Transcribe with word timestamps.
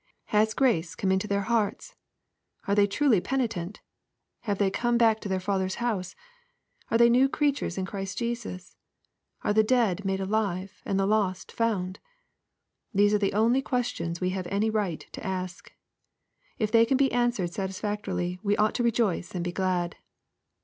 —*' 0.17 0.25
Has 0.35 0.55
grace 0.55 0.95
come 0.95 1.11
into 1.11 1.27
their 1.27 1.43
hearts? 1.43 1.93
Are 2.67 2.73
they 2.73 2.87
truly 2.87 3.21
penitent? 3.21 3.81
Have 4.45 4.57
they 4.57 4.71
come 4.71 4.97
back 4.97 5.19
to 5.19 5.29
their 5.29 5.39
father's 5.39 5.75
house? 5.75 6.15
Arie 6.89 6.97
they 6.97 7.07
new 7.07 7.29
creatures 7.29 7.77
in 7.77 7.85
Christ 7.85 8.17
Jesus? 8.17 8.75
AretEe 9.45 9.67
dead 9.67 10.03
made 10.03 10.19
alive 10.19 10.81
and 10.85 10.99
the 10.99 11.05
lost 11.05 11.51
found 11.51 11.99
?"—These 12.95 13.13
are 13.13 13.19
the. 13.19 13.33
only 13.33 13.61
questions 13.61 14.19
we 14.19 14.31
have 14.31 14.47
any 14.47 14.71
right 14.71 15.05
to 15.11 15.23
ask. 15.23 15.71
If 16.57 16.71
they 16.71 16.83
can 16.83 16.97
be 16.97 17.11
answered 17.11 17.53
satisfactorily 17.53 18.39
we 18.41 18.57
ought 18.57 18.73
to 18.73 18.83
rejoice 18.83 19.35
and 19.35 19.43
be 19.43 19.51
glad. 19.51 19.97